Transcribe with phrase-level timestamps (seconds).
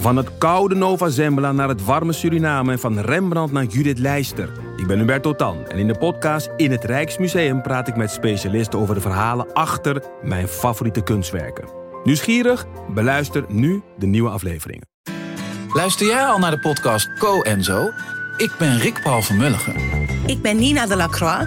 [0.00, 4.52] Van het koude Nova Zembla naar het warme Suriname en van Rembrandt naar Judith Leister.
[4.76, 8.78] Ik ben Hubert Totan en in de podcast In het Rijksmuseum praat ik met specialisten
[8.78, 11.68] over de verhalen achter mijn favoriete kunstwerken.
[12.04, 12.66] Nieuwsgierig?
[12.94, 14.88] Beluister nu de nieuwe afleveringen.
[15.72, 17.90] Luister jij al naar de podcast Co en Zo?
[18.36, 19.74] Ik ben Rick Paul van Mulligen.
[20.26, 21.46] Ik ben Nina de Lacroix.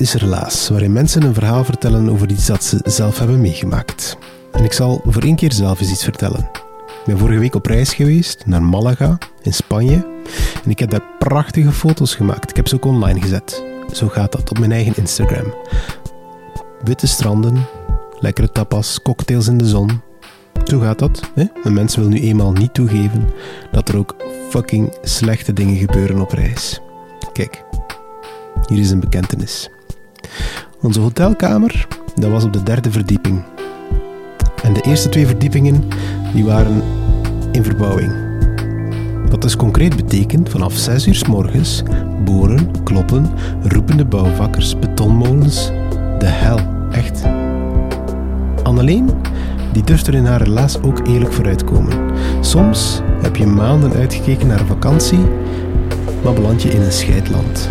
[0.00, 4.16] Is Relaas, waarin mensen een verhaal vertellen over iets dat ze zelf hebben meegemaakt.
[4.52, 6.48] En ik zal voor één keer zelf eens iets vertellen.
[6.86, 10.06] Ik ben vorige week op reis geweest naar Malaga in Spanje
[10.64, 12.50] en ik heb daar prachtige foto's gemaakt.
[12.50, 13.64] Ik heb ze ook online gezet.
[13.92, 15.54] Zo gaat dat op mijn eigen Instagram.
[16.84, 17.66] Witte stranden,
[18.20, 20.00] lekkere tapas, cocktails in de zon.
[20.64, 21.20] Zo gaat dat.
[21.34, 21.44] Hè?
[21.64, 23.28] En mensen willen nu eenmaal niet toegeven
[23.72, 24.16] dat er ook
[24.50, 26.80] fucking slechte dingen gebeuren op reis.
[27.32, 27.64] Kijk,
[28.66, 29.70] hier is een bekentenis.
[30.80, 33.42] Onze hotelkamer, dat was op de derde verdieping.
[34.62, 35.88] En de eerste twee verdiepingen,
[36.34, 36.82] die waren
[37.52, 38.12] in verbouwing.
[39.30, 41.82] Wat dus concreet betekent, vanaf 6 uur s morgens,
[42.24, 43.30] boren, kloppen,
[43.62, 45.70] roepende bouwvakkers, betonmolens,
[46.18, 46.58] de hel,
[46.90, 47.22] echt.
[48.62, 49.10] Anneleen,
[49.72, 52.10] die durft er in haar relaas ook eerlijk vooruitkomen.
[52.40, 55.26] Soms heb je maanden uitgekeken naar vakantie,
[56.24, 57.70] maar beland je in een scheidland.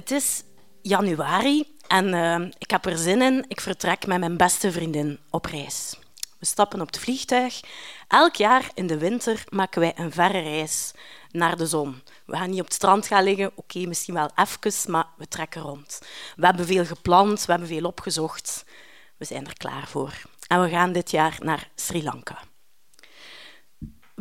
[0.00, 0.42] Het is
[0.82, 3.44] januari en eh, ik heb er zin in.
[3.48, 5.98] Ik vertrek met mijn beste vriendin op reis.
[6.38, 7.60] We stappen op het vliegtuig.
[8.08, 10.92] Elk jaar in de winter maken wij een verre reis
[11.30, 12.02] naar de zon.
[12.26, 15.62] We gaan niet op het strand gaan liggen, oké, misschien wel even, maar we trekken
[15.62, 16.00] rond.
[16.36, 18.64] We hebben veel gepland, we hebben veel opgezocht.
[19.16, 20.22] We zijn er klaar voor.
[20.46, 22.38] En we gaan dit jaar naar Sri Lanka.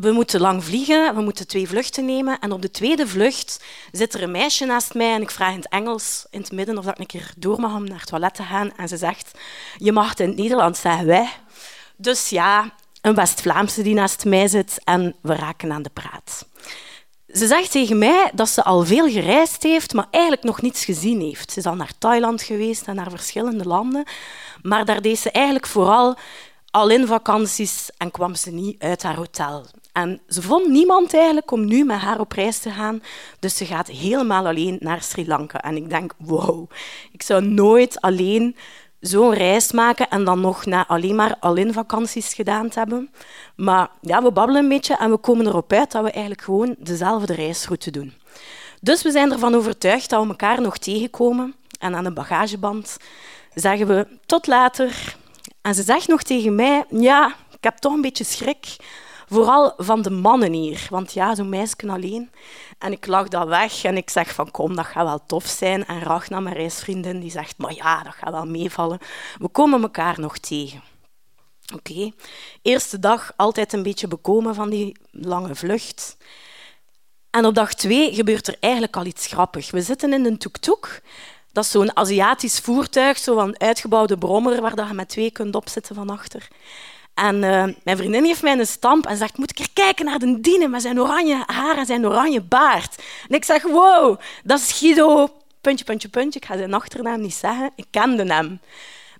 [0.01, 2.39] We moeten lang vliegen, we moeten twee vluchten nemen.
[2.39, 5.59] En op de tweede vlucht zit er een meisje naast mij en ik vraag in
[5.59, 8.35] het Engels in het midden of ik een keer door mag om naar het toilet
[8.35, 8.71] te gaan.
[8.77, 9.31] En ze zegt,
[9.77, 11.29] je mag het in het Nederlands zeggen, wij.
[11.95, 16.45] Dus ja, een West-Vlaamse die naast mij zit en we raken aan de praat.
[17.33, 21.21] Ze zegt tegen mij dat ze al veel gereisd heeft, maar eigenlijk nog niets gezien
[21.21, 21.51] heeft.
[21.51, 24.03] Ze is al naar Thailand geweest en naar verschillende landen,
[24.61, 26.17] maar daar deed ze eigenlijk vooral
[26.71, 29.65] al in vakanties en kwam ze niet uit haar hotel.
[30.01, 33.01] En ze vond niemand eigenlijk om nu met haar op reis te gaan,
[33.39, 35.61] dus ze gaat helemaal alleen naar Sri Lanka.
[35.61, 36.69] En ik denk, wow,
[37.11, 38.55] ik zou nooit alleen
[38.99, 43.09] zo'n reis maken en dan nog na alleen maar al-in vakanties gedaan te hebben.
[43.55, 46.75] Maar ja, we babbelen een beetje en we komen erop uit dat we eigenlijk gewoon
[46.77, 48.13] dezelfde reisroute doen.
[48.81, 51.55] Dus we zijn ervan overtuigd dat we elkaar nog tegenkomen.
[51.79, 52.97] En aan de bagageband
[53.53, 55.15] zeggen we tot later.
[55.61, 58.75] En ze zegt nog tegen mij, ja, ik heb toch een beetje schrik.
[59.29, 60.87] Vooral van de mannen hier.
[60.89, 62.31] Want ja, zo'n meisje alleen.
[62.77, 65.85] En ik lach dat weg en ik zeg van kom, dat gaat wel tof zijn.
[65.85, 68.99] En Ragna, mijn reisvriendin, die zegt, maar ja, dat gaat wel meevallen.
[69.37, 70.83] We komen elkaar nog tegen.
[71.75, 72.11] Oké.
[72.61, 76.17] Eerste dag altijd een beetje bekomen van die lange vlucht.
[77.29, 79.69] En op dag twee gebeurt er eigenlijk al iets grappigs.
[79.69, 81.01] We zitten in een tuk-tuk.
[81.51, 86.09] Dat is zo'n Aziatisch voertuig, zo'n uitgebouwde brommer waar je met twee kunt opzitten van
[86.09, 86.47] achter.
[87.19, 90.19] En uh, mijn vriendin geeft mij een stamp en zegt, moet ik er kijken naar
[90.19, 93.03] de diene met zijn oranje haar en zijn oranje baard.
[93.29, 95.29] En ik zeg, wow, dat is Guido,
[95.61, 96.39] puntje, puntje, puntje.
[96.39, 97.71] Ik ga zijn achternaam niet zeggen.
[97.75, 98.59] Ik kende hem.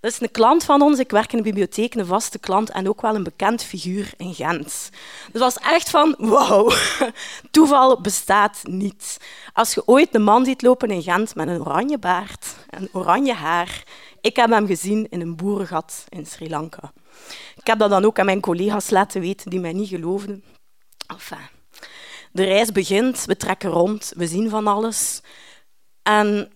[0.01, 0.99] Dat is een klant van ons.
[0.99, 4.33] Ik werk in de bibliotheek, een vaste klant en ook wel een bekend figuur in
[4.33, 4.89] Gent.
[5.31, 6.73] Dus was echt van, wow,
[7.51, 9.17] toeval bestaat niet.
[9.53, 13.33] Als je ooit een man ziet lopen in Gent met een oranje baard en oranje
[13.33, 13.83] haar,
[14.21, 16.93] ik heb hem gezien in een boerengat in Sri Lanka.
[17.55, 20.43] Ik heb dat dan ook aan mijn collega's laten weten die mij niet geloofden.
[21.07, 21.47] Enfin,
[22.31, 25.21] de reis begint, we trekken rond, we zien van alles.
[26.03, 26.51] En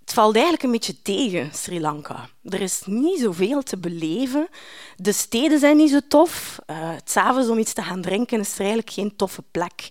[0.00, 2.28] het valt eigenlijk een beetje tegen, Sri Lanka.
[2.42, 4.48] Er is niet zoveel te beleven.
[4.96, 6.58] De steden zijn niet zo tof.
[6.66, 9.88] Uh, S'avonds om iets te gaan drinken is er eigenlijk geen toffe plek.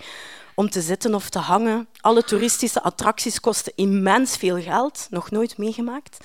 [0.55, 1.87] om te zitten of te hangen.
[2.01, 6.17] Alle toeristische attracties kosten immens veel geld, nog nooit meegemaakt.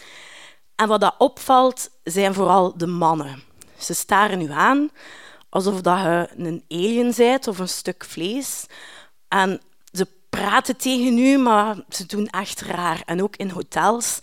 [0.78, 3.42] En wat dat opvalt, zijn vooral de mannen.
[3.78, 4.90] Ze staren u aan
[5.48, 8.66] alsof dat je een alien bent of een stuk vlees.
[9.28, 9.60] En
[9.92, 13.02] ze praten tegen u, maar ze doen echt raar.
[13.06, 14.18] En ook in hotels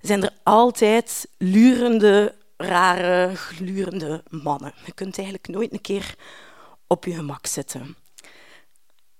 [0.00, 4.74] zijn er altijd lurende, rare, glurende mannen.
[4.84, 6.14] Je kunt eigenlijk nooit een keer
[6.86, 7.96] op je gemak zitten.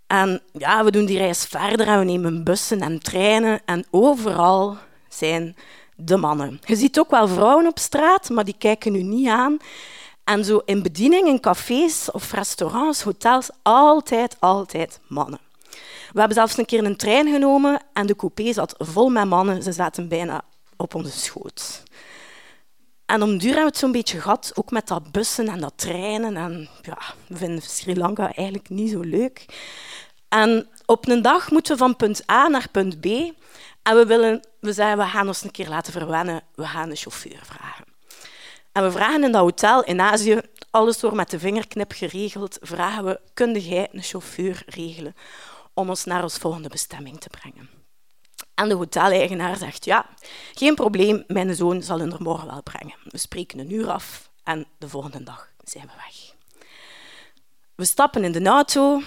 [0.07, 4.77] En ja, we doen die reis verder en we nemen bussen en treinen en overal
[5.09, 5.57] zijn
[5.97, 6.61] de mannen.
[6.65, 9.57] Je ziet ook wel vrouwen op straat, maar die kijken u niet aan.
[10.25, 15.39] En zo in bediening, in cafés of restaurants, hotels, altijd, altijd mannen.
[16.13, 19.63] We hebben zelfs een keer een trein genomen en de coupé zat vol met mannen.
[19.63, 20.43] Ze zaten bijna
[20.77, 21.83] op onze schoot.
[23.07, 25.73] En om duur hebben we het zo'n beetje gehad, ook met dat bussen en dat
[25.77, 26.37] treinen.
[26.37, 29.47] En ja, we vinden Sri Lanka eigenlijk niet zo leuk.
[30.29, 33.07] En op een dag moeten we van punt A naar punt B.
[33.85, 36.43] En we, willen, we zeggen, we gaan ons een keer laten verwennen.
[36.55, 37.85] We gaan een chauffeur vragen.
[38.73, 40.41] En we vragen in dat hotel in Azië,
[40.71, 45.15] alles door met de vingerknip geregeld, vragen we, kun jij een chauffeur regelen
[45.75, 47.71] om ons naar ons volgende bestemming te brengen?
[48.55, 50.07] En de hoteleigenaar zegt, ja,
[50.55, 52.97] geen probleem, mijn zoon zal hem er morgen wel brengen.
[53.05, 56.35] We spreken een uur af en de volgende dag zijn we weg.
[57.75, 59.03] We stappen in de auto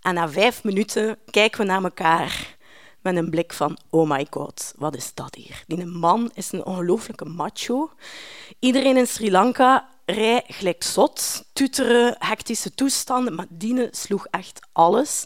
[0.00, 2.56] en na vijf minuten kijken we naar elkaar
[3.02, 5.64] met een blik van oh my god, wat is dat hier?
[5.66, 7.90] Die man is een ongelooflijke macho.
[8.58, 15.20] Iedereen in Sri Lanka rij gelijk zot, tuteren, hectische toestanden, maar Dine sloeg echt alles.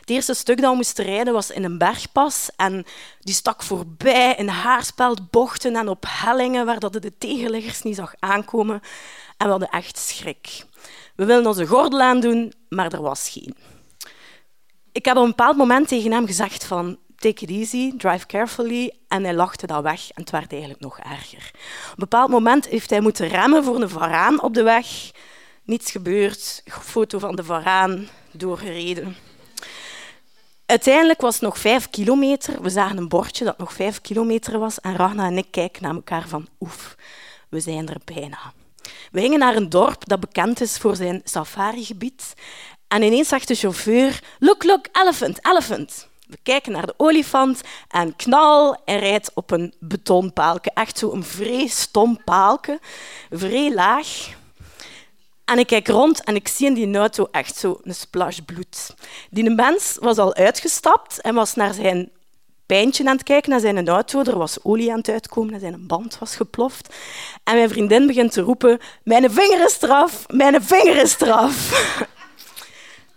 [0.00, 2.84] Het eerste stuk dat we moesten rijden was in een bergpas en
[3.20, 8.80] die stak voorbij in haarspeldbochten en op hellingen waar de tegenliggers niet zag aankomen.
[9.36, 10.66] En we hadden echt schrik.
[11.16, 13.56] We wilden onze gordel aandoen, maar er was geen.
[14.92, 18.92] Ik heb op een bepaald moment tegen hem gezegd van take it easy, drive carefully.
[19.08, 21.50] En hij lachte dat weg en het werd eigenlijk nog erger.
[21.54, 25.10] Op een bepaald moment heeft hij moeten remmen voor een varaan op de weg.
[25.64, 29.16] Niets gebeurd, foto van de varaan, doorgereden.
[30.66, 32.62] Uiteindelijk was het nog vijf kilometer.
[32.62, 34.80] We zagen een bordje dat nog vijf kilometer was.
[34.80, 36.96] En Ragna en ik kijken naar elkaar van oef,
[37.48, 38.52] we zijn er bijna.
[39.12, 42.34] We gingen naar een dorp dat bekend is voor zijn safarigebied.
[42.88, 46.08] En ineens zegt de chauffeur, look, look, elephant, elephant.
[46.34, 50.70] We kijken naar de olifant en knal, hij rijdt op een betonpaalke.
[50.74, 52.78] Echt zo een vrij stom paalke,
[53.30, 54.28] vrij laag.
[55.44, 58.94] En ik kijk rond en ik zie in die auto echt zo een splash bloed.
[59.30, 62.10] Die mens was al uitgestapt en was naar zijn
[62.66, 64.22] pijntje aan het kijken, naar zijn auto.
[64.22, 66.94] Er was olie aan het uitkomen en zijn band was geploft.
[67.44, 71.54] En mijn vriendin begint te roepen, mijn vinger is eraf, mijn vinger is eraf.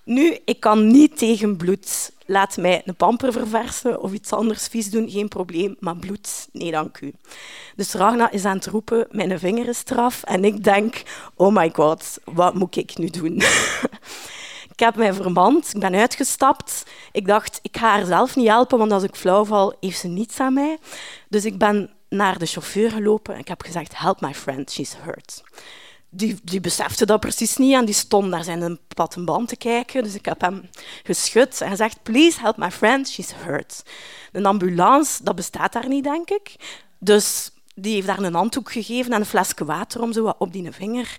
[0.07, 2.11] Nu, ik kan niet tegen bloed.
[2.25, 5.75] Laat mij een pamper verversen of iets anders vies doen, geen probleem.
[5.79, 7.13] Maar bloed, nee dank u.
[7.75, 10.23] Dus Ragna is aan het roepen, mijn vinger is eraf.
[10.23, 11.03] En ik denk,
[11.35, 13.35] oh my god, wat moet ik nu doen?
[14.73, 16.85] ik heb mij vermand, ik ben uitgestapt.
[17.11, 20.07] Ik dacht, ik ga haar zelf niet helpen, want als ik flauw val, heeft ze
[20.07, 20.77] niets aan mij.
[21.29, 24.95] Dus ik ben naar de chauffeur gelopen en ik heb gezegd, help my friend, she's
[25.01, 25.43] hurt
[26.17, 30.03] die, die besefte dat precies niet en die stond naar zijn platte band te kijken.
[30.03, 30.69] Dus ik heb hem
[31.03, 33.83] geschud en gezegd, please help my friend, she's hurt.
[34.31, 36.55] Een ambulance, dat bestaat daar niet, denk ik.
[36.99, 40.53] Dus die heeft daar een handdoek gegeven en een flesje water om zo wat op
[40.53, 41.17] die vinger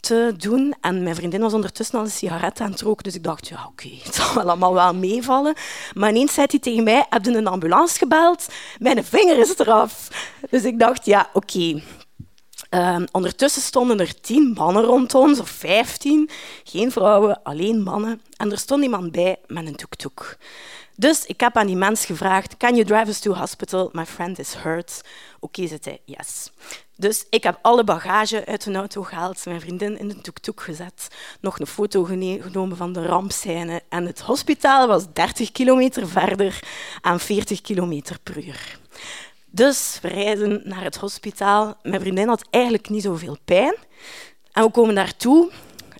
[0.00, 0.74] te doen.
[0.80, 3.66] En mijn vriendin was ondertussen al een sigaret aan het roken, dus ik dacht, ja,
[3.68, 5.54] oké, het zal wel allemaal wel meevallen.
[5.94, 8.48] Maar ineens zei hij tegen mij, heb je een ambulance gebeld?
[8.78, 10.08] Mijn vinger is eraf.
[10.50, 11.82] Dus ik dacht, ja, oké,
[12.70, 16.30] Ehm, ondertussen stonden er tien mannen rond ons, of vijftien.
[16.64, 18.20] Geen vrouwen, alleen mannen.
[18.36, 20.38] En er stond iemand bij met een tuk-tuk.
[20.96, 23.90] Dus ik heb aan die mens gevraagd, can you drive us to hospital?
[23.92, 25.00] My friend is hurt.
[25.40, 26.50] Oké, okay, zei hij, yes.
[26.96, 31.08] Dus ik heb alle bagage uit de auto gehaald, mijn vriendin in de tuk-tuk gezet,
[31.40, 33.82] nog een foto genomen van de rampscène.
[33.88, 36.60] En het hospitaal was 30 kilometer verder
[37.00, 38.78] aan 40 kilometer per uur.
[39.50, 41.78] Dus we rijden naar het hospitaal.
[41.82, 43.74] Mijn vriendin had eigenlijk niet zoveel pijn.
[44.52, 45.50] En we komen daartoe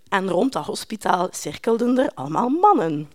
[0.08, 3.10] en rond dat hospitaal cirkelden er allemaal mannen.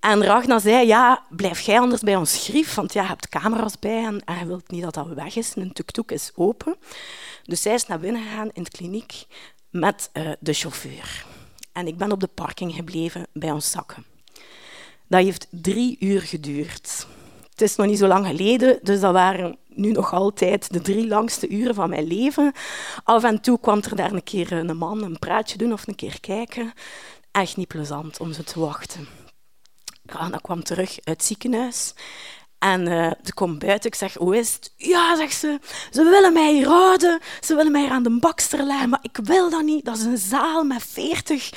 [0.00, 3.78] En Ragna zei, ja, blijf jij anders bij ons grief, want ja, je hebt camera's
[3.78, 5.56] bij en, hij wil niet dat dat weg is.
[5.56, 6.76] Een tuk-tuk is open.
[7.44, 9.26] Dus zij is naar binnen gegaan in de kliniek
[9.70, 11.24] met uh, de chauffeur.
[11.72, 14.04] En ik ben op de parking gebleven bij ons zakken.
[15.06, 17.06] Dat heeft drie uur geduurd.
[17.60, 21.06] Het is nog niet zo lang geleden, dus dat waren nu nog altijd de drie
[21.06, 22.52] langste uren van mijn leven.
[23.04, 25.94] Af en toe kwam er daar een keer een man een praatje doen of een
[25.94, 26.72] keer kijken.
[27.30, 29.08] Echt niet plezant om ze te wachten.
[30.04, 31.94] Ragna kwam terug uit het ziekenhuis.
[32.58, 33.90] En uh, ze komt buiten.
[33.90, 34.72] Ik zeg, hoe is het?
[34.76, 35.58] Ja, zegt ze.
[35.90, 37.20] Ze willen mij hier houden.
[37.40, 38.88] Ze willen mij hier aan de bakster leggen.
[38.88, 39.84] Maar ik wil dat niet.
[39.84, 41.50] Dat is een zaal met veertig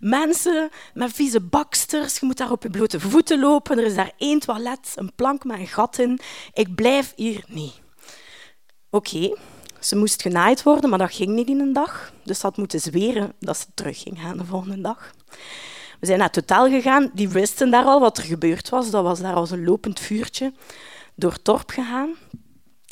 [0.00, 2.18] mensen, met vieze baksters.
[2.18, 3.78] Je moet daar op je blote voeten lopen.
[3.78, 6.20] Er is daar één toilet, een plank met een gat in.
[6.52, 7.80] Ik blijf hier niet.
[8.90, 9.36] Oké,
[9.80, 12.12] ze moest genaaid worden, maar dat ging niet in een dag.
[12.24, 15.10] Dus ze had moeten zweren dat ze terug ging gaan de volgende dag.
[16.00, 17.10] We zijn naar het hotel gegaan.
[17.14, 18.90] Die wisten daar al wat er gebeurd was.
[18.90, 20.52] Dat was daar als een lopend vuurtje
[21.14, 22.14] door het dorp gegaan.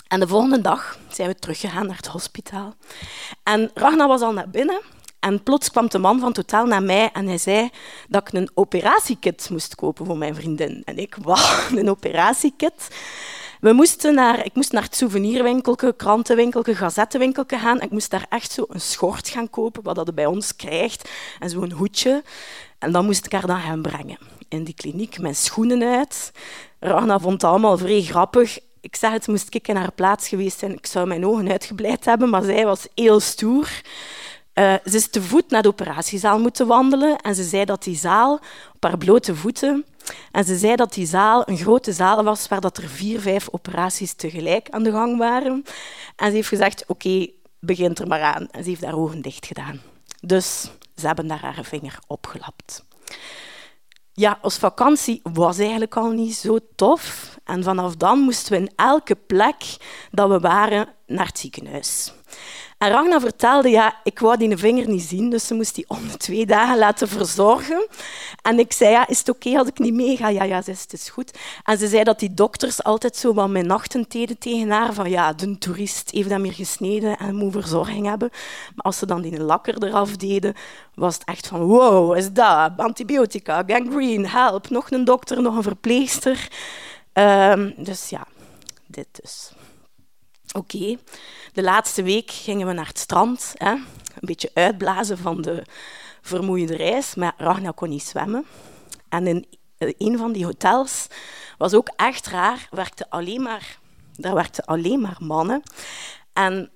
[0.08, 2.74] En de volgende dag zijn we teruggegaan naar het hospitaal.
[3.42, 4.80] En Ragna was al naar binnen.
[5.20, 7.70] En plots kwam de man van hotel naar mij en hij zei
[8.08, 10.82] dat ik een operatiekit moest kopen voor mijn vriendin.
[10.84, 12.88] En ik, wauw, een operatiekit?
[13.60, 17.80] We moesten naar, ik moest naar het souvenirwinkelke, krantenwinkelke, gazettenwinkelke gaan.
[17.80, 21.50] Ik moest daar echt zo een schort gaan kopen, wat dat bij ons krijgt, en
[21.50, 22.22] zo'n hoedje.
[22.78, 24.18] En dan moest ik haar dan gaan brengen.
[24.48, 26.32] In die kliniek, mijn schoenen uit.
[26.80, 28.58] Ragna vond het allemaal vrij grappig.
[28.80, 30.72] Ik zeg het, moest ik in haar plaats geweest zijn.
[30.72, 33.70] Ik zou mijn ogen uitgebleid hebben, maar zij was heel stoer.
[34.58, 37.96] Uh, ze is te voet naar de operatiezaal moeten wandelen en ze zei dat die
[37.96, 38.40] zaal
[38.74, 39.84] op haar blote voeten
[40.32, 43.48] en ze zei dat die zaal een grote zaal was waar dat er vier, vijf
[43.50, 45.64] operaties tegelijk aan de gang waren.
[46.16, 48.48] En ze heeft gezegd, oké, okay, begint er maar aan.
[48.50, 49.80] En ze heeft haar ogen dicht gedaan.
[50.20, 52.84] Dus ze hebben daar haar vinger opgelapt.
[54.12, 57.36] Ja, ons vakantie was eigenlijk al niet zo tof.
[57.44, 59.76] En vanaf dan moesten we in elke plek
[60.10, 62.12] dat we waren naar het ziekenhuis.
[62.78, 66.16] En Ragna vertelde, ja, ik wou die vinger niet zien, dus ze moest die om
[66.16, 67.86] twee dagen laten verzorgen.
[68.42, 70.28] En ik zei, ja, is het oké als ik niet meega?
[70.28, 71.38] Ja, ja, het is goed.
[71.64, 75.10] En ze zei dat die dokters altijd zo wat mijn nachten deden tegen haar, van
[75.10, 78.28] ja, de toerist heeft hem hier gesneden en moet verzorging hebben.
[78.74, 80.54] Maar als ze dan die lakker eraf deden,
[80.94, 82.72] was het echt van, wow, is dat?
[82.76, 86.48] Antibiotica, gangrene, help, nog een dokter, nog een verpleegster.
[87.12, 88.26] Um, dus ja,
[88.86, 89.50] dit dus.
[90.56, 90.96] Oké,
[91.52, 93.54] de laatste week gingen we naar het strand.
[93.54, 93.70] Hè?
[93.70, 93.84] Een
[94.20, 95.62] beetje uitblazen van de
[96.22, 97.14] vermoeiende reis.
[97.14, 98.46] Maar Ragna kon niet zwemmen.
[99.08, 99.46] En in
[99.78, 101.06] een van die hotels
[101.58, 102.68] was ook echt raar.
[102.70, 103.78] Werkte alleen maar,
[104.16, 105.62] daar werkten alleen maar mannen.
[106.32, 106.70] En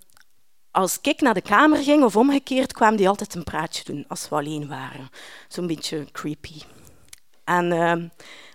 [0.71, 4.29] als ik naar de kamer ging of omgekeerd, kwamen die altijd een praatje doen als
[4.29, 5.11] we alleen waren.
[5.49, 6.61] Zo'n beetje creepy.
[7.45, 7.93] En uh,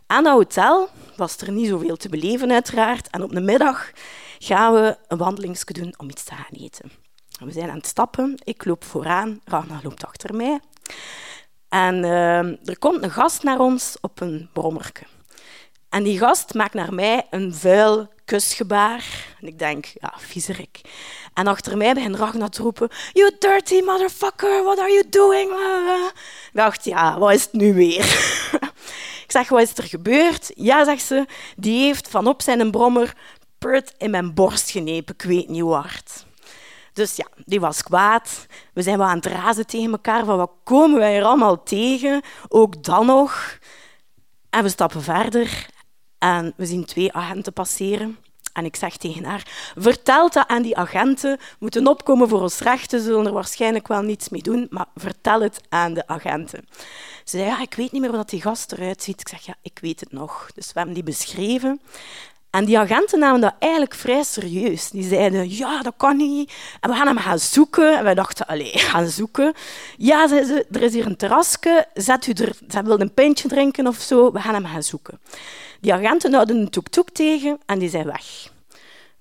[0.07, 3.09] aan dat hotel was er niet zoveel te beleven, uiteraard.
[3.09, 3.91] En op de middag
[4.37, 6.91] gaan we een wandelingsje doen om iets te gaan eten.
[7.39, 8.35] We zijn aan het stappen.
[8.43, 10.59] Ik loop vooraan, Ragnar loopt achter mij.
[11.69, 15.03] En uh, er komt een gast naar ons op een brommerke.
[15.89, 19.35] En die gast maakt naar mij een vuil kusgebaar.
[19.41, 20.81] En ik denk, ja, viezerik.
[21.33, 25.51] En achter mij begint Ragnar te roepen, You dirty motherfucker, what are you doing?
[26.47, 28.03] Ik dacht, ja, wat is het nu weer?
[29.25, 30.51] ik zeg, wat is er gebeurd?
[30.55, 31.25] Ja, zegt ze,
[31.55, 33.13] die heeft van op zijn brommer
[33.57, 36.25] Pert in mijn borst genepen, ik weet niet hard.
[36.93, 38.45] Dus ja, die was kwaad.
[38.73, 42.21] We zijn wel aan het razen tegen elkaar van wat komen wij er allemaal tegen,
[42.47, 43.57] ook dan nog.
[44.49, 45.67] En we stappen verder
[46.17, 48.17] en we zien twee agenten passeren.
[48.53, 53.01] En ik zeg tegen haar, vertel dat aan die agenten, moeten opkomen voor ons rechten,
[53.01, 56.67] zullen er waarschijnlijk wel niets mee doen, maar vertel het aan de agenten.
[57.23, 59.19] Ze zei, ja, ik weet niet meer hoe dat die gast eruit ziet.
[59.19, 60.49] Ik zeg, ja, ik weet het nog.
[60.53, 61.81] Dus we hebben die beschreven.
[62.49, 64.89] En die agenten namen dat eigenlijk vrij serieus.
[64.89, 66.53] Die zeiden, ja, dat kan niet.
[66.79, 67.97] En we gaan hem gaan zoeken.
[67.97, 69.53] En wij dachten, allee, gaan zoeken.
[69.97, 71.85] Ja, ze, er is hier een terrasje.
[71.93, 74.31] Zet u er, ze wil een pintje drinken of zo.
[74.31, 75.19] We gaan hem gaan zoeken.
[75.81, 78.49] Die agenten houden een toek-toek tegen en die zijn weg.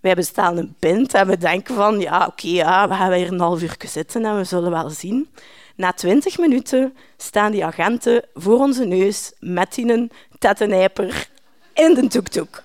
[0.01, 3.41] Wij bestellen een pint en we denken van, ja, oké, ja, we gaan hier een
[3.41, 5.29] half uur zitten en we zullen wel zien.
[5.77, 11.29] Na twintig minuten staan die agenten voor onze neus met die tettenijper
[11.77, 12.63] in de toek-toek.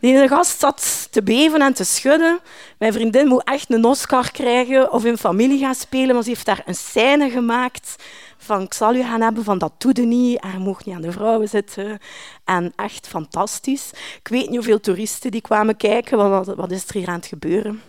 [0.00, 2.40] Die gast zat te beven en te schudden.
[2.78, 6.46] Mijn vriendin moet echt een Oscar krijgen of in familie gaan spelen, maar ze heeft
[6.46, 7.96] daar een scène gemaakt
[8.36, 11.12] van ik zal u gaan hebben, van dat doe niet, hij mocht niet aan de
[11.12, 11.98] vrouwen zitten.
[12.44, 13.90] En echt fantastisch.
[14.18, 17.26] Ik weet niet hoeveel toeristen die kwamen kijken, wat, wat is er hier aan het
[17.26, 17.82] gebeuren.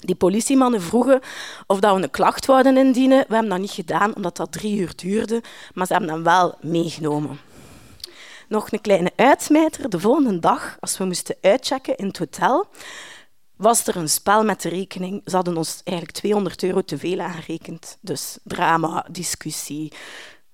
[0.00, 1.20] Die politiemannen vroegen
[1.66, 3.24] of dat we een klacht wouden indienen.
[3.28, 5.42] We hebben dat niet gedaan, omdat dat drie uur duurde,
[5.74, 7.38] maar ze hebben hem wel meegenomen.
[8.48, 9.90] Nog een kleine uitsmijter.
[9.90, 12.66] De volgende dag, als we moesten uitchecken in het hotel,
[13.56, 15.22] was er een spel met de rekening.
[15.24, 17.98] Ze hadden ons eigenlijk 200 euro te veel aangerekend.
[18.00, 19.92] Dus drama, discussie,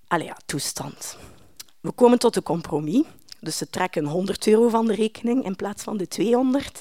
[0.06, 1.16] allee, toestand.
[1.80, 3.02] We komen tot een compromis.
[3.40, 6.80] Dus ze trekken 100 euro van de rekening in plaats van de 200.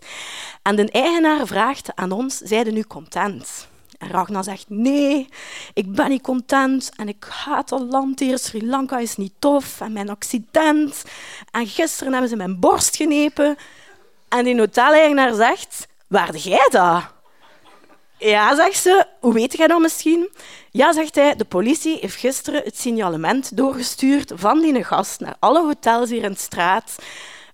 [0.61, 3.69] En de eigenaar vraagt aan ons, zijn nu content?
[4.01, 5.29] En Ragnar zegt, nee,
[5.73, 8.39] ik ben niet content en ik haat dat land hier.
[8.39, 11.03] Sri Lanka is niet tof en mijn accident.
[11.51, 13.55] En gisteren hebben ze mijn borst genepen.
[14.29, 17.03] En die hoteleigenaar zegt, waarde jij dat?
[18.17, 19.05] Ja, zegt ze.
[19.19, 20.29] Hoe weet jij dat misschien?
[20.71, 21.35] Ja, zegt hij.
[21.35, 26.31] De politie heeft gisteren het signalement doorgestuurd van die gast naar alle hotels hier in
[26.31, 26.95] de straat.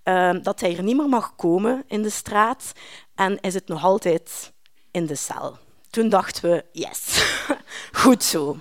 [0.04, 2.72] Uh, dat hij hier niet meer mag komen in de straat.
[3.16, 4.54] En hij zit nog altijd
[4.92, 5.58] in de cel.
[5.90, 7.24] Toen dachten we, yes,
[8.04, 8.58] goed zo.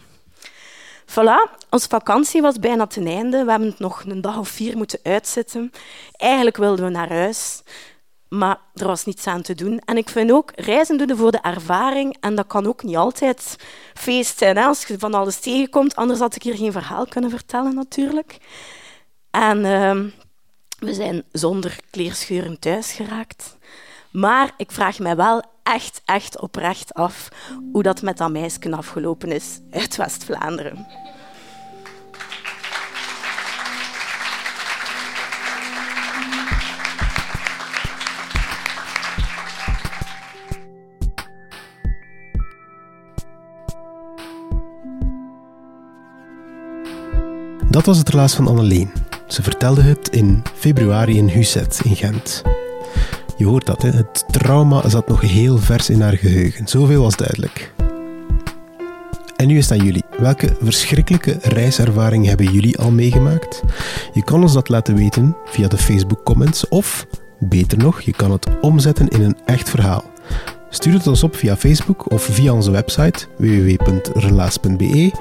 [1.07, 3.45] Voilà, onze vakantie was bijna ten einde.
[3.45, 5.73] We hebben het nog een dag of vier moeten uitzitten.
[6.13, 7.63] Eigenlijk wilden we naar huis.
[8.29, 9.79] Maar er was niets aan te doen.
[9.79, 12.17] En ik vind ook, reizen doen voor de ervaring.
[12.21, 13.57] En dat kan ook niet altijd
[13.95, 14.59] feest zijn.
[14.59, 15.97] Als je van alles tegenkomt.
[15.97, 18.39] Anders had ik hier geen verhaal kunnen vertellen, natuurlijk.
[19.31, 20.13] En uh,
[20.79, 23.57] we zijn zonder kleerscheuren thuis geraakt.
[24.11, 27.29] Maar ik vraag mij wel echt, echt oprecht af
[27.73, 30.87] hoe dat met dat meisje afgelopen is uit West-Vlaanderen.
[47.71, 48.93] Dat was het relaas van Anneleen.
[49.29, 52.43] Ze vertelde het in februari in Huset in Gent.
[53.37, 53.91] Je hoort dat, hè?
[53.91, 56.69] het trauma zat nog heel vers in haar geheugen.
[56.69, 57.73] Zoveel was duidelijk.
[59.37, 60.05] En nu is het aan jullie.
[60.19, 63.63] Welke verschrikkelijke reiservaring hebben jullie al meegemaakt?
[64.13, 67.07] Je kan ons dat laten weten via de Facebook-comments of,
[67.39, 70.05] beter nog, je kan het omzetten in een echt verhaal.
[70.71, 75.13] Stuur het ons op via Facebook of via onze website www.relaas.be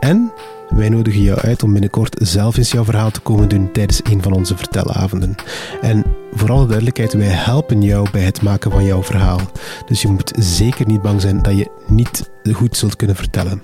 [0.00, 0.32] en
[0.70, 4.22] wij nodigen jou uit om binnenkort zelf eens jouw verhaal te komen doen tijdens een
[4.22, 5.34] van onze vertelavonden.
[5.80, 9.40] En voor alle duidelijkheid, wij helpen jou bij het maken van jouw verhaal.
[9.86, 13.62] Dus je moet zeker niet bang zijn dat je niet goed zult kunnen vertellen.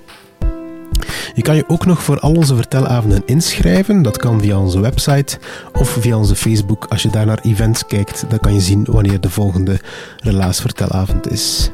[1.35, 4.03] Je kan je ook nog voor al onze vertelavonden inschrijven.
[4.03, 5.39] Dat kan via onze website
[5.73, 6.85] of via onze Facebook.
[6.89, 9.81] Als je daar naar events kijkt, dan kan je zien wanneer de volgende
[10.17, 11.71] relaasvertelavond is.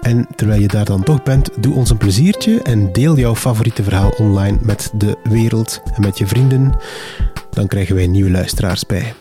[0.00, 3.82] En terwijl je daar dan toch bent, doe ons een pleziertje en deel jouw favoriete
[3.82, 6.74] verhaal online met de wereld en met je vrienden.
[7.50, 9.14] Dan krijgen wij nieuwe luisteraars bij.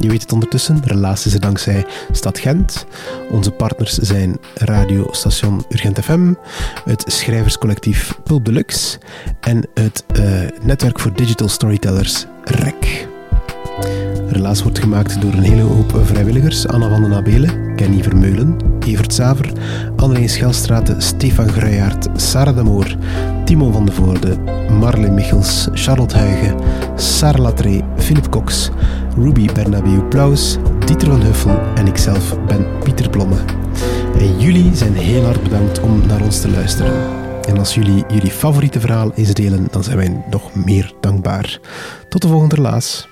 [0.00, 2.86] Je weet het ondertussen, relaas is er dankzij Stad Gent.
[3.30, 6.32] Onze partners zijn radiostation Urgent FM,
[6.84, 8.98] het schrijverscollectief Pulp Deluxe
[9.40, 13.06] en het uh, netwerk voor digital storytellers REC.
[14.28, 16.66] Relaas wordt gemaakt door een hele hoop vrijwilligers.
[16.66, 19.52] Anna van den Abelen, Kenny Vermeulen, Evert Saver,
[19.96, 22.96] Annelien Schelstraten, Stefan Gruijaert, Sarah de Moor,
[23.44, 24.36] Timo van de Voorde,
[24.78, 26.56] Marle Michels, Charlotte Huigen,
[26.96, 28.70] Sarah Latré, Philip Cox,
[29.16, 33.36] Ruby Bernabeu Plaus, Dieter van Huffel en ikzelf ben Pieter Blomme.
[34.18, 36.92] En jullie zijn heel hard bedankt om naar ons te luisteren.
[37.48, 41.60] En als jullie jullie favoriete verhaal eens delen, dan zijn wij nog meer dankbaar.
[42.08, 43.11] Tot de volgende relaas.